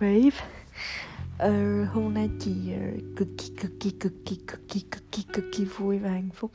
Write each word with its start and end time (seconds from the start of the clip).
Rave 0.00 0.26
uh, 0.26 0.32
ờ, 1.38 1.84
Hôm 1.84 2.14
nay 2.14 2.30
chị 2.40 2.52
uh, 2.74 3.16
cực 3.16 3.28
kỳ 3.38 3.54
cực 3.60 3.70
kỳ 3.80 3.90
cực 3.90 4.12
kỳ 4.26 4.36
cực 4.46 4.68
kỳ 4.68 4.80
cực 4.90 5.12
kỳ 5.12 5.22
cực 5.32 5.44
kỳ 5.56 5.64
vui 5.64 5.98
và 5.98 6.10
hạnh 6.10 6.28
phúc. 6.34 6.50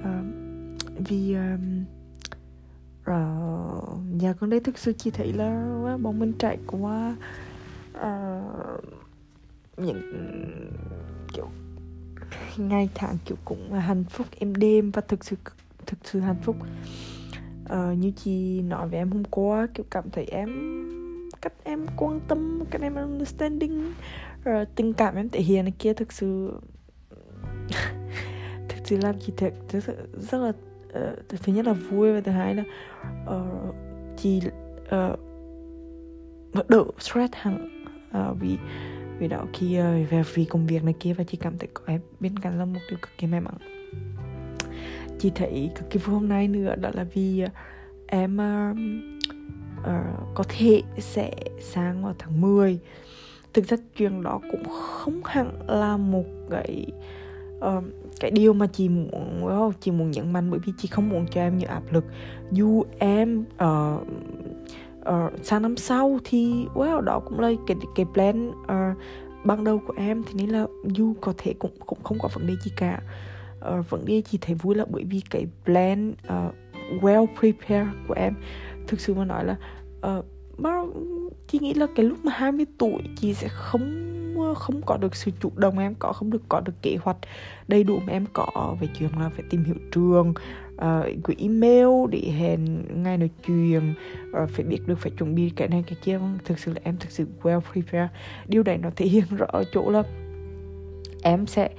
Uh, 0.00 0.24
Vì 1.08 1.34
um, 1.34 1.84
uh, 3.00 4.22
nhà 4.22 4.32
con 4.32 4.50
đây 4.50 4.60
thực 4.60 4.78
sự 4.78 4.92
chị 4.92 5.10
thấy 5.10 5.32
là 5.32 5.74
uh, 5.94 6.00
bọn 6.00 6.18
mình 6.18 6.32
trải 6.38 6.58
qua 6.66 7.16
uh, 7.98 8.84
những 9.76 10.02
kiểu 11.34 11.48
ngày 12.56 12.88
tháng 12.94 13.16
kiểu 13.24 13.36
cũng 13.44 13.72
hạnh 13.72 14.04
phúc 14.10 14.26
em 14.38 14.54
đêm 14.54 14.90
và 14.90 15.02
thực 15.08 15.24
sự 15.24 15.36
thực 15.86 15.98
sự 16.04 16.20
hạnh 16.20 16.40
phúc. 16.42 16.56
Uh, 17.64 17.98
như 17.98 18.12
chị 18.16 18.62
nói 18.62 18.88
với 18.88 18.98
em 18.98 19.10
hôm 19.10 19.24
qua 19.24 19.66
kiểu 19.74 19.86
cảm 19.90 20.10
thấy 20.10 20.24
em 20.24 20.48
cách 21.40 21.52
em 21.64 21.86
quan 21.96 22.20
tâm 22.28 22.64
cách 22.70 22.82
em 22.82 22.94
understanding 22.94 23.92
rồi 24.44 24.66
tình 24.74 24.92
cảm 24.92 25.16
em 25.16 25.28
thể 25.28 25.40
hiện 25.40 25.64
này 25.64 25.72
kia 25.78 25.92
thực 25.94 26.12
sự 26.12 26.60
thực 28.68 28.78
sự 28.84 28.96
làm 28.96 29.14
chị 29.20 29.32
thật 29.36 29.52
rất, 29.70 29.84
rất 30.14 30.38
là 30.38 30.52
ờ, 30.92 31.16
uh, 31.34 31.40
thứ 31.42 31.52
nhất 31.52 31.66
là 31.66 31.72
vui. 31.72 32.12
Và 32.12 32.20
thứ 32.20 32.32
hai 32.32 32.54
là 32.54 32.64
uh, 33.36 33.74
chị 34.16 34.40
uh, 34.84 35.18
đỡ 36.68 36.84
stress 36.98 37.32
hẳn 37.34 37.84
uh, 38.08 38.36
vì 38.40 38.58
vì 39.18 39.28
đó 39.28 39.46
khi 39.52 39.80
uh, 39.80 40.10
về 40.10 40.22
vì 40.34 40.44
công 40.44 40.66
việc 40.66 40.84
này 40.84 40.94
kia. 41.00 41.12
Và 41.12 41.24
chị 41.24 41.38
cảm 41.40 41.58
thấy 41.58 41.68
có 41.74 41.82
em 41.86 42.00
bên 42.20 42.38
cạnh 42.38 42.58
là 42.58 42.64
một 42.64 42.80
điều 42.90 42.98
cực 43.02 43.10
kỳ 43.18 43.26
may 43.26 43.40
mắn. 43.40 43.54
Chị 45.18 45.32
thấy 45.34 45.70
cực 45.74 45.90
kỳ 45.90 45.98
vui 45.98 46.14
hôm 46.14 46.28
nay 46.28 46.48
nữa. 46.48 46.74
Đó 46.76 46.90
là 46.94 47.04
vì 47.14 47.44
uh, 47.44 47.50
em 48.06 48.36
uh, 48.36 48.76
uh, 49.80 50.34
có 50.34 50.44
thể 50.48 50.82
sẽ 50.98 51.30
sang 51.60 52.04
vào 52.04 52.14
tháng 52.18 52.40
10 52.40 52.80
thực 53.54 53.68
ra 53.68 53.76
chuyện 53.96 54.22
đó 54.22 54.40
cũng 54.50 54.64
không 54.68 55.20
hẳn 55.24 55.52
là 55.68 55.96
một 55.96 56.24
cái 56.50 56.86
uh, 57.58 57.84
cái 58.20 58.30
điều 58.30 58.52
mà 58.52 58.66
chị 58.66 58.88
muốn 58.88 59.44
well, 59.44 59.72
chị 59.80 59.90
muốn 59.90 60.10
nhấn 60.10 60.32
mạnh 60.32 60.50
bởi 60.50 60.60
vì 60.66 60.72
chị 60.78 60.88
không 60.88 61.08
muốn 61.08 61.26
cho 61.30 61.40
em 61.40 61.58
nhiều 61.58 61.68
áp 61.68 61.82
lực. 61.90 62.04
Dù 62.50 62.84
em 62.98 63.44
uh, 63.54 64.02
uh, 65.00 65.44
sang 65.44 65.62
năm 65.62 65.76
sau 65.76 66.18
thì 66.24 66.66
well 66.74 67.00
đó 67.00 67.20
cũng 67.24 67.40
là 67.40 67.50
cái 67.66 67.76
cái 67.94 68.06
plan 68.14 68.48
uh, 68.48 68.98
ban 69.44 69.64
đầu 69.64 69.80
của 69.86 69.94
em. 69.96 70.22
Thì 70.22 70.32
nên 70.34 70.48
là 70.48 70.66
dù 70.84 71.14
có 71.20 71.32
thể 71.38 71.54
cũng 71.58 71.72
cũng 71.86 71.98
không 72.02 72.18
có 72.18 72.28
vấn 72.34 72.46
đề 72.46 72.54
gì 72.64 72.70
cả. 72.76 73.00
Uh, 73.78 73.90
vấn 73.90 74.04
đề 74.04 74.22
chị 74.30 74.38
thấy 74.40 74.54
vui 74.54 74.74
là 74.74 74.84
bởi 74.90 75.04
vì 75.04 75.22
cái 75.30 75.46
plan 75.64 76.10
uh, 76.10 76.54
well 77.02 77.26
prepared 77.40 77.88
của 78.08 78.14
em 78.14 78.34
thực 78.90 79.00
sự 79.00 79.14
mà 79.14 79.24
nói 79.24 79.44
là 79.44 79.56
uh, 80.18 80.24
chị 81.46 81.58
nghĩ 81.58 81.74
là 81.74 81.86
cái 81.96 82.06
lúc 82.06 82.18
mà 82.24 82.32
20 82.32 82.66
tuổi 82.78 83.02
chị 83.16 83.34
sẽ 83.34 83.48
không 83.48 84.06
ờ, 84.38 84.54
không 84.54 84.80
có 84.86 84.96
được 84.96 85.16
sự 85.16 85.30
chủ 85.40 85.52
động 85.56 85.78
em 85.78 85.94
có 85.98 86.12
không 86.12 86.30
được 86.30 86.42
có 86.48 86.60
được 86.60 86.72
kế 86.82 86.96
hoạch 87.02 87.16
đầy 87.68 87.84
đủ 87.84 87.98
mà 88.06 88.12
em 88.12 88.26
có 88.32 88.76
về 88.80 88.88
chuyện 88.98 89.10
là 89.20 89.28
phải 89.28 89.44
tìm 89.50 89.64
hiểu 89.64 89.74
trường 89.92 90.34
uh, 90.74 91.24
gửi 91.24 91.36
email 91.38 91.88
để 92.10 92.20
hẹn 92.38 92.84
ngay 93.02 93.18
nói 93.18 93.30
chuyện 93.46 93.94
uh, 94.42 94.50
phải 94.50 94.64
biết 94.64 94.78
được 94.86 94.98
phải 94.98 95.12
chuẩn 95.18 95.34
bị 95.34 95.50
cái 95.56 95.68
này 95.68 95.84
cái 95.86 95.98
kia. 96.04 96.18
Vâng, 96.18 96.38
thực 96.44 96.58
sự 96.58 96.72
là 96.72 96.80
em 96.84 96.96
thực 97.00 97.10
sự 97.10 97.26
well 97.42 97.60
prepared. 97.60 98.10
Điều 98.48 98.62
này 98.62 98.78
nó 98.78 98.90
thể 98.96 99.06
hiện 99.06 99.24
rõ 99.30 99.46
ở 99.48 99.64
chỗ 99.72 99.90
là 99.90 100.02
em 101.22 101.46
sẽ 101.46 101.70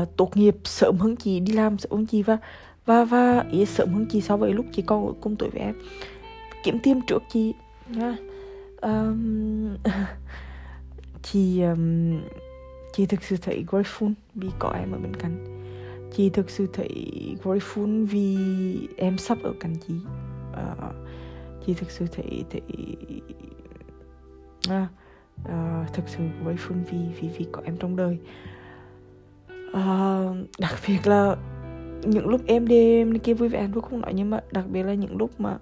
uh, 0.00 0.16
tốt 0.16 0.36
nghiệp 0.36 0.56
sớm 0.64 0.98
hơn 0.98 1.16
chị 1.16 1.40
đi 1.40 1.52
làm 1.52 1.78
sớm 1.78 1.92
hơn 1.92 2.06
chị 2.06 2.22
và 2.22 2.38
và 2.86 3.04
và 3.04 3.44
ý 3.50 3.64
sớm 3.64 3.94
hơn 3.94 4.06
chị 4.10 4.20
so 4.20 4.36
với 4.36 4.52
lúc 4.52 4.66
chị 4.72 4.82
còn 4.82 5.06
ở 5.06 5.12
cùng 5.20 5.36
tuổi 5.36 5.50
với 5.50 5.62
em 5.62 5.74
kiếm 6.64 6.78
tiền 6.82 7.00
trước 7.06 7.22
chị. 7.32 7.54
Um, 8.82 9.76
chị 11.22 11.62
um, 11.62 12.20
chị 12.92 13.06
thực 13.06 13.22
sự 13.22 13.36
thấy 13.42 13.64
grateful 13.70 14.12
vì 14.34 14.48
có 14.58 14.70
em 14.70 14.92
ở 14.92 14.98
bên 14.98 15.16
cạnh. 15.16 15.60
Chị 16.16 16.30
thực 16.30 16.50
sự 16.50 16.66
thấy 16.72 16.88
grateful 17.42 18.06
vì 18.06 18.38
em 18.96 19.18
sắp 19.18 19.38
ở 19.42 19.52
cạnh 19.60 19.74
chị. 19.88 19.94
Uh, 20.52 20.94
chị 21.66 21.74
thực 21.74 21.90
sự 21.90 22.06
thấy 22.12 22.44
thấy 22.50 22.62
uh, 24.68 25.92
thực 25.92 26.08
sự 26.08 26.22
grateful 26.44 26.84
vì 26.90 26.98
vì 27.20 27.28
vì 27.38 27.46
có 27.52 27.62
em 27.64 27.76
trong 27.76 27.96
đời. 27.96 28.18
Uh, 29.70 30.36
đặc 30.58 30.74
biệt 30.88 31.06
là 31.06 31.36
những 32.02 32.28
lúc 32.28 32.40
em 32.46 32.68
đêm 32.68 33.18
kia 33.18 33.34
vui 33.34 33.48
vẻ 33.48 33.68
tôi 33.74 33.82
không 33.82 34.00
nói 34.00 34.12
nhưng 34.14 34.30
mà 34.30 34.40
đặc 34.52 34.64
biệt 34.68 34.82
là 34.82 34.94
những 34.94 35.16
lúc 35.16 35.40
mà 35.40 35.58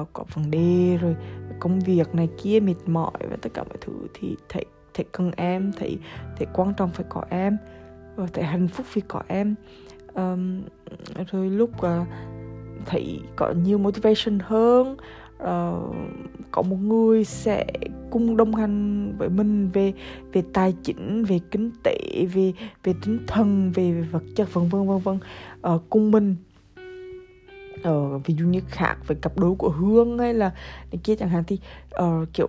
uh, 0.00 0.08
có 0.12 0.24
vấn 0.34 0.50
đề 0.50 0.96
rồi 0.96 1.16
công 1.60 1.80
việc 1.80 2.14
này 2.14 2.28
kia 2.42 2.60
mệt 2.60 2.74
mỏi 2.86 3.18
và 3.30 3.36
tất 3.42 3.54
cả 3.54 3.64
mọi 3.64 3.76
thứ 3.80 3.92
thì 4.14 4.36
thầy 4.48 4.64
thầy 4.94 5.04
cần 5.12 5.30
em 5.36 5.72
thầy 5.72 5.98
thầy 6.36 6.46
quan 6.52 6.74
trọng 6.76 6.90
phải 6.90 7.06
có 7.08 7.24
em 7.30 7.56
ờ, 8.16 8.22
và 8.22 8.26
thầy 8.32 8.44
hạnh 8.44 8.68
phúc 8.68 8.86
vì 8.92 9.02
có 9.08 9.22
em. 9.28 9.54
Um, 10.14 10.62
rồi 11.30 11.50
lúc 11.50 11.80
ờ, 11.80 12.00
uh, 12.00 12.06
thầy 12.86 13.20
có 13.36 13.52
nhiều 13.64 13.78
motivation 13.78 14.38
hơn 14.38 14.96
uh, 15.42 15.96
có 16.50 16.62
một 16.62 16.76
người 16.76 17.24
sẽ 17.24 17.66
cùng 18.10 18.36
đồng 18.36 18.54
hành 18.54 19.12
với 19.18 19.28
mình 19.28 19.70
về 19.72 19.92
về 20.32 20.42
tài 20.52 20.74
chính 20.82 21.24
về 21.24 21.40
kinh 21.50 21.70
tế 21.82 22.26
về 22.34 22.52
về 22.84 22.94
tinh 23.02 23.18
thần 23.26 23.72
về, 23.74 23.92
về 23.92 24.00
vật 24.00 24.22
chất 24.36 24.54
vân 24.54 24.68
vân 24.68 24.88
vân 24.88 24.98
vân 24.98 25.18
uh, 25.74 25.82
cùng 25.90 26.10
mình 26.10 26.36
uh, 27.88 28.26
ví 28.26 28.34
dụ 28.34 28.46
như 28.46 28.60
khác 28.68 28.96
với 29.06 29.16
cặp 29.22 29.38
đôi 29.38 29.54
của 29.54 29.68
hương 29.68 30.18
hay 30.18 30.34
là 30.34 30.50
này 30.92 31.00
kia 31.04 31.16
chẳng 31.16 31.28
hạn 31.28 31.44
thì 31.46 31.58
uh, 32.02 32.28
kiểu 32.32 32.48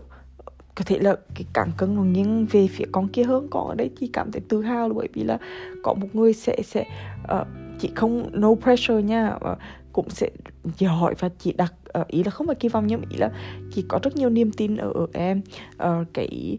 có 0.75 0.84
thể 0.86 1.00
là 1.00 1.16
cái 1.36 1.46
cảm 1.53 1.72
cân 1.78 1.96
nó 1.96 2.02
nghiêng 2.03 2.46
về 2.46 2.68
phía 2.68 2.86
con 2.92 3.08
kia 3.08 3.24
hơn. 3.24 3.47
Con 3.52 3.68
ở 3.68 3.75
đây 3.75 3.90
thì 3.97 4.09
cảm 4.14 4.31
thấy 4.31 4.42
tự 4.50 4.62
hào 4.62 4.88
là 4.88 4.94
bởi 4.94 5.08
vì 5.14 5.24
là 5.24 5.38
có 5.84 5.94
một 5.94 6.08
người 6.14 6.34
sẽ 6.34 6.58
sẽ 6.64 6.86
ờ, 7.28 7.42
uh, 7.42 7.47
chị 7.80 7.92
không 7.96 8.30
no 8.34 8.56
pressure 8.56 9.02
nha 9.02 9.36
uh, 9.36 9.58
cũng 9.94 10.09
sẽ 10.09 10.30
giỏi 10.78 11.16
và 11.19 11.30
chị 11.40 11.53
đặt 11.53 11.74
uh, 12.00 12.08
ý 12.08 12.24
là 12.24 12.31
không 12.31 12.48
phải 12.48 12.56
kỳ 12.56 12.69
vọng 12.69 12.88
nhưng 12.88 13.02
ý 13.09 13.18
là 13.18 13.31
chị 13.72 13.86
có 13.88 14.00
rất 14.03 14.16
nhiều 14.16 14.30
niềm 14.30 14.52
tin 14.52 14.78
ở, 14.78 14.92
ở 14.94 15.08
em. 15.13 15.42
Uh, 15.84 16.08
cái 16.13 16.58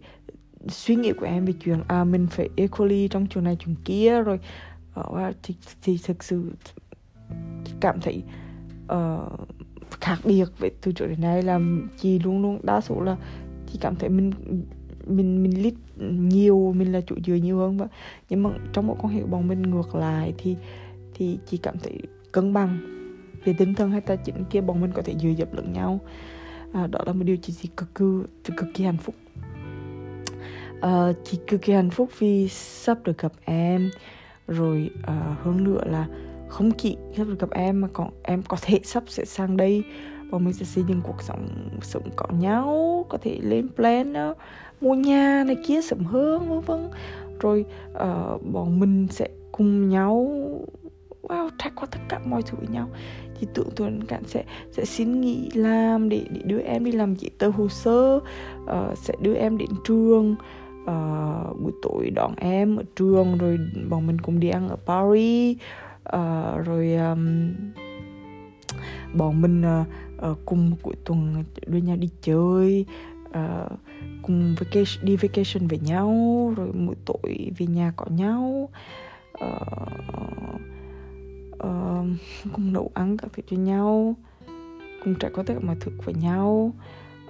suy 0.69 0.97
nghĩ 0.97 1.12
của 1.12 1.27
em 1.27 1.44
về 1.44 1.53
chuyện 1.65 1.81
à 1.89 2.04
mình 2.04 2.27
phải 2.31 2.49
equally 2.56 3.09
trong 3.09 3.27
chuyện 3.27 3.44
này 3.44 3.56
chuyện 3.60 3.75
kia 3.84 4.21
rồi. 4.21 4.39
Uh, 5.00 5.34
thì, 5.43 5.54
thì 5.83 5.99
thực 6.04 6.25
sự 6.25 6.53
cảm 7.81 8.00
thấy 8.00 8.22
uh, 8.92 9.48
khác 10.00 10.19
biệt 10.25 10.44
với 10.58 10.70
từ 10.82 10.92
trước 10.92 11.06
đến 11.06 11.20
nay 11.20 11.42
là 11.42 11.60
chị 11.98 12.19
luôn 12.19 12.42
luôn 12.42 12.60
đa 12.62 12.80
số 12.80 13.00
là 13.00 13.16
chị 13.72 13.78
cảm 13.82 13.97
thấy 13.97 14.08
mình 14.08 14.32
mình 15.06 15.42
mình 15.42 15.62
lít 15.62 15.75
nhiều 15.98 16.72
mình 16.76 16.92
là 16.92 17.00
chủ 17.00 17.16
dựa 17.26 17.34
nhiều 17.34 17.58
hơn. 17.58 17.78
Và 17.78 17.86
nhưng 18.28 18.42
mà 18.42 18.50
trong 18.72 18.86
một 18.86 18.97
quan 19.00 19.14
hệ 19.14 19.22
bọn 19.22 19.48
mình 19.48 19.62
ngược 19.62 19.94
lại 19.94 20.34
thì 20.38 20.56
thì 21.14 21.38
chị 21.47 21.56
cảm 21.56 21.78
thấy 21.78 21.98
cân 22.32 22.53
bằng 22.53 22.78
về 23.44 23.54
tinh 23.58 23.75
thần 23.75 23.91
hay 23.91 24.00
tài 24.00 24.16
chính 24.16 24.44
kia 24.50 24.60
bọn 24.60 24.80
mình 24.80 24.91
có 24.94 25.03
thể 25.03 25.14
dựa 25.19 25.28
dập 25.28 25.54
lẫn 25.54 25.72
nhau. 25.72 26.00
À, 26.72 26.86
đó 26.86 27.00
là 27.06 27.12
một 27.12 27.24
điều 27.24 27.36
chị, 27.36 27.53
chị 27.53 27.69
cực 27.76 27.94
kỳ 27.94 28.04
cực 28.56 28.69
kỳ 28.74 28.84
hạnh 28.84 28.97
phúc. 28.97 29.14
À, 30.80 31.12
chị 31.24 31.38
cực 31.47 31.62
kỳ 31.62 31.72
hạnh 31.72 31.91
phúc 31.91 32.10
vì 32.19 32.48
sắp 32.48 32.98
được 33.04 33.19
gặp 33.19 33.32
em. 33.44 33.91
Rồi 34.48 34.91
à, 35.03 35.36
hơn 35.42 35.64
nữa 35.64 35.80
là 35.86 36.06
không 36.53 36.71
chỉ 36.71 36.97
sắp 37.17 37.25
được 37.25 37.39
gặp 37.39 37.51
em 37.51 37.81
mà 37.81 37.89
còn 37.93 38.11
em 38.23 38.43
có 38.49 38.57
thể 38.63 38.81
sắp 38.85 39.05
sẽ 39.07 39.25
sang 39.25 39.57
đây 39.57 39.85
và 40.31 40.39
mình 40.39 40.53
sẽ 40.53 40.65
xây 40.65 40.85
dựng 40.89 41.01
cuộc 41.03 41.23
sống 41.23 41.49
sống 41.83 42.03
có 42.17 42.27
nhau 42.39 43.07
có 43.09 43.19
thể 43.23 43.39
lên 43.43 43.69
plan 43.77 44.13
đó, 44.13 44.35
mua 44.81 44.95
nhà 44.95 45.45
này 45.47 45.57
kia 45.67 45.83
sớm 45.83 46.05
hơn 46.05 46.49
vân 46.49 46.61
vân. 46.61 46.91
Rồi 47.41 47.65
uh, 47.93 48.53
bọn 48.53 48.81
mình 48.81 49.07
sẽ 49.11 49.29
cùng 49.53 49.89
nhau 49.89 50.29
wow 51.22 51.51
trải 51.59 51.71
qua 51.77 51.87
tất 51.91 51.99
cả 52.09 52.21
mọi 52.25 52.43
thứ 52.43 52.59
với 52.59 52.69
nhau. 52.69 52.89
Thì 53.41 53.47
tưởng 53.55 53.71
tượng 53.77 54.01
cạn 54.07 54.22
sẽ 54.27 54.45
sẽ 54.71 54.84
xin 54.84 55.21
nghỉ 55.21 55.51
làm 55.55 56.09
để 56.09 56.25
để 56.31 56.41
đưa 56.45 56.59
em 56.59 56.84
đi 56.84 56.93
làm 56.93 57.15
giấy 57.15 57.31
tờ 57.39 57.48
hồ 57.48 57.69
sơ 57.69 58.21
uh, 58.65 58.98
sẽ 58.98 59.15
đưa 59.21 59.34
em 59.34 59.59
đến 59.59 59.71
trường. 59.84 60.37
Uh, 60.83 61.60
buổi 61.63 61.72
tối 61.83 62.10
đón 62.10 62.34
em 62.37 62.77
ở 62.77 62.83
trường 62.97 63.39
rồi 63.39 63.59
bọn 63.91 64.07
mình 64.07 64.19
cùng 64.19 64.41
đi 64.41 64.48
ăn 64.48 64.69
ở 64.69 64.77
Paris 64.87 65.59
uh, 66.16 66.66
rồi 66.66 66.94
um, 66.94 67.53
bọn 69.14 69.42
mình 69.42 69.62
uh, 69.80 69.86
uh, 70.30 70.38
cùng 70.47 70.72
cuối 70.82 70.94
tuần 71.04 71.44
đưa 71.66 71.78
nhau 71.78 71.97
đi 71.97 72.09
chơi 72.22 72.86
uh, 73.28 73.72
cùng 74.22 74.54
vacation 74.59 75.04
đi 75.04 75.16
vacation 75.16 75.68
với 75.68 75.78
nhau 75.78 76.09
rồi 76.56 76.72
mỗi 76.74 76.94
tối 77.04 77.50
về 77.59 77.66
nhà 77.66 77.92
có 77.97 78.06
nhau 78.06 78.68
uh, 79.44 79.50
uh, 81.54 82.06
cùng 82.53 82.72
nấu 82.72 82.91
ăn 82.94 83.16
các 83.16 83.30
thứ 83.36 83.42
cho 83.50 83.56
nhau 83.56 84.16
cùng 85.04 85.14
trải 85.14 85.30
qua 85.34 85.44
tất 85.47 85.54
cả 85.54 85.60
mọi 85.66 85.76
thứ 85.80 85.92
với 86.04 86.14
nhau 86.14 86.72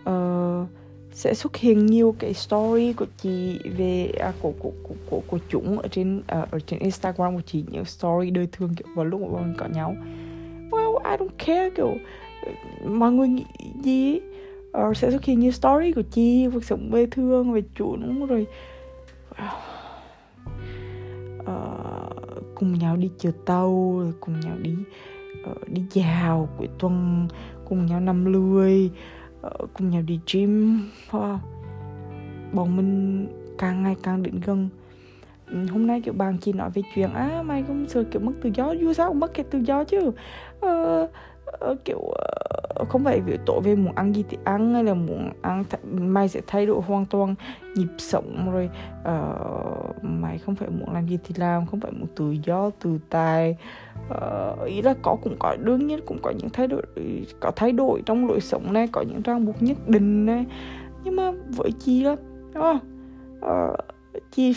uh, 0.01 0.69
sẽ 1.13 1.35
xuất 1.35 1.57
hiện 1.57 1.87
nhiều 1.87 2.15
cái 2.19 2.35
story 2.35 2.93
của 2.93 3.07
chị 3.23 3.59
về 3.77 4.13
à, 4.21 4.33
của, 4.41 4.53
của 4.59 4.73
của 4.83 4.95
của 5.11 5.21
của 5.27 5.39
chúng 5.49 5.79
ở 5.79 5.89
trên 5.89 6.23
à, 6.27 6.47
ở 6.51 6.59
trên 6.67 6.81
Instagram 6.81 7.35
của 7.35 7.43
chị 7.47 7.65
những 7.71 7.85
story 7.85 8.31
đời 8.31 8.49
thường 8.53 8.75
kiểu 8.75 8.87
vào 8.97 9.05
lúc 9.05 9.21
mà 9.21 9.29
bọn 9.29 9.43
mình 9.43 9.55
có 9.59 9.67
nhau. 9.67 9.97
Well 10.71 10.99
I 11.11 11.17
don't 11.17 11.29
care 11.47 11.71
kiểu 11.77 11.95
mọi 12.87 13.13
người 13.13 13.29
nghĩ 13.29 13.45
gì 13.83 14.21
uh, 14.79 14.97
sẽ 14.97 15.11
xuất 15.11 15.25
hiện 15.25 15.41
nhiều 15.41 15.51
story 15.51 15.93
của 15.93 16.03
chị 16.03 16.49
cuộc 16.53 16.65
sống 16.65 16.91
bê 16.91 17.07
thương 17.11 17.53
về 17.53 17.63
chuột 17.75 18.01
rồi 18.29 18.47
uh, 21.41 22.55
cùng 22.55 22.79
nhau 22.79 22.97
đi 22.97 23.11
chợ 23.19 23.31
tàu 23.45 24.03
cùng 24.21 24.41
nhau 24.41 24.57
đi 24.63 24.75
uh, 25.51 25.69
đi 25.69 25.83
dạo 25.93 26.49
cuối 26.59 26.69
tuần 26.79 27.29
cùng 27.69 27.87
nhau 27.87 28.01
nằm 28.01 28.25
lười. 28.25 28.91
uh, 28.91 29.22
Ờ, 29.43 29.51
cùng 29.75 29.91
nhau 29.91 30.03
đi 30.03 30.21
gym 30.33 30.81
wow. 31.11 31.39
bọn 32.53 32.77
mình 32.77 33.27
càng 33.59 33.83
ngày 33.83 33.97
càng 34.03 34.23
đến 34.23 34.41
gần. 34.47 34.69
Ừ, 35.47 35.67
hôm 35.67 35.87
nay 35.87 36.01
kiểu 36.01 36.15
bạn 36.15 36.39
chị 36.41 36.53
nói 36.53 36.71
về 36.71 36.83
chuyện 36.95 37.13
á 37.15 37.43
mày 37.43 37.63
cũng 37.63 37.89
sợ 37.89 38.05
kiểu 38.05 38.21
mất 38.21 38.33
tự 38.43 38.51
do. 38.55 38.73
Dù 38.73 38.93
sao 38.93 39.09
cũng 39.09 39.21
mất 39.21 39.35
cái 39.35 39.45
tự 39.51 39.59
do 39.59 39.85
chứ. 39.85 40.11
Uh, 40.67 41.11
uh, 41.71 41.85
kiểu 41.85 41.99
uh, 41.99 42.89
không 42.89 43.05
phải 43.05 43.21
vì 43.21 43.39
tội 43.47 43.61
về 43.61 43.75
muốn 43.75 43.95
ăn 43.95 44.15
gì 44.15 44.25
thì 44.29 44.39
ăn 44.45 44.75
hay 44.75 44.85
là 44.85 44.95
muốn 44.95 45.31
ăn 45.43 45.65
th- 45.71 46.03
mày 46.07 46.29
sẽ 46.29 46.41
thay 46.47 46.67
đổi 46.67 46.81
hoàn 46.81 47.07
toàn 47.07 47.35
nhịp 47.77 47.89
sống 47.99 48.51
rồi. 48.53 48.71
Ờ, 49.05 49.37
uh, 49.89 50.05
mày 50.05 50.39
không 50.39 50.55
phải 50.55 50.69
muốn 50.69 50.93
làm 50.93 51.07
gì 51.07 51.19
thì 51.25 51.35
làm 51.39 51.67
không 51.67 51.81
phải 51.81 51.93
muốn 51.93 52.07
tự 52.17 52.37
do 52.45 52.71
tự 52.71 52.99
tài 53.11 53.57
uh, 54.09 54.67
ý 54.67 54.83
là 54.83 54.95
có 55.03 55.17
cũng 55.23 55.37
có 55.39 55.57
đương 55.61 55.87
nhiên 55.87 56.01
cũng 56.07 56.19
có 56.23 56.31
những 56.31 56.51
thay 56.51 56.67
đổi 56.67 56.83
có 57.41 57.51
thay 57.57 57.73
đổi 57.73 58.03
trong 58.07 58.29
lối 58.29 58.41
sống 58.41 58.73
này 58.73 58.89
có 58.93 59.03
những 59.03 59.23
ràng 59.23 59.47
buộc 59.47 59.63
nhất 59.63 59.77
định 59.89 60.27
này. 60.27 60.47
Nhưng 61.05 61.17
mà 61.17 61.33
với 61.57 61.73
chị 61.79 62.05
đó 62.05 62.17
uh, 62.59 62.83
uh, 63.47 63.77
chị 64.31 64.55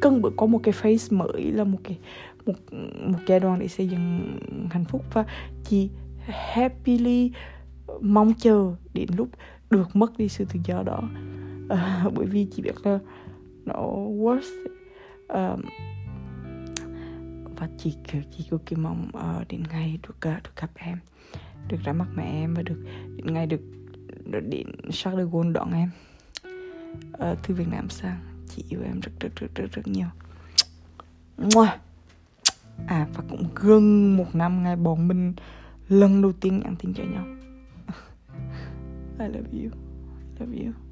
cần 0.00 0.22
bước 0.22 0.32
có 0.36 0.46
một 0.46 0.60
cái 0.62 0.72
phase 0.72 1.16
mới 1.16 1.52
là 1.52 1.64
một 1.64 1.78
cái 1.84 1.98
một 2.46 2.54
một 3.06 3.18
giai 3.26 3.40
đoạn 3.40 3.58
để 3.58 3.68
xây 3.68 3.88
dựng 3.88 4.38
hạnh 4.70 4.84
phúc 4.84 5.04
và 5.12 5.24
chị 5.64 5.90
happily 6.26 7.32
mong 8.00 8.34
chờ 8.34 8.74
đến 8.94 9.08
lúc 9.16 9.28
được 9.70 9.96
mất 9.96 10.18
đi 10.18 10.28
sự 10.28 10.44
tự 10.44 10.60
do 10.64 10.82
đó. 10.82 11.02
Uh, 11.64 12.14
bởi 12.14 12.26
vì 12.26 12.46
chị 12.56 12.62
biết 12.62 12.74
là 12.84 12.98
nó 13.64 13.82
worst 13.96 14.66
um, 15.28 15.36
à, 15.38 15.56
và 17.56 17.68
chị 17.78 17.94
kiểu 18.08 18.22
chị 18.36 18.44
cực 18.50 18.66
kỳ 18.66 18.76
mong 18.76 19.10
uh, 19.16 19.48
đến 19.48 19.62
ngày 19.70 19.98
được 20.02 20.30
uh, 20.36 20.42
được 20.42 20.56
gặp 20.56 20.70
em 20.74 20.98
được 21.68 21.76
ra 21.84 21.92
mắt 21.92 22.08
mẹ 22.14 22.24
em 22.24 22.54
và 22.54 22.62
được 22.62 22.82
đến 23.16 23.34
ngày 23.34 23.46
được, 23.46 23.60
được 24.24 24.40
đến 24.50 24.66
Charles 24.90 25.26
de 25.26 25.30
Gaulle 25.32 25.52
đón 25.52 25.72
em. 25.72 25.90
Uh, 27.30 27.38
từ 27.48 27.54
Việt 27.54 27.68
Nam 27.70 27.88
sang 27.88 28.29
chị 28.56 28.64
yêu 28.68 28.82
em 28.84 29.00
rất 29.00 29.12
rất 29.20 29.36
rất 29.36 29.54
rất 29.54 29.72
rất 29.72 29.86
nhiều. 29.86 30.06
À 32.86 33.06
và 33.14 33.24
cũng 33.28 33.48
gần 33.54 34.16
một 34.16 34.34
năm 34.34 34.62
ngày 34.62 34.76
bọn 34.76 35.08
mình 35.08 35.34
lần 35.88 36.22
đầu 36.22 36.32
tiên 36.32 36.60
nhắn 36.60 36.76
tin 36.78 36.94
cho 36.94 37.04
nhau. 37.04 37.24
I 39.18 39.28
love 39.28 39.50
you. 39.52 39.70
I 40.38 40.40
love 40.40 40.64
you. 40.64 40.89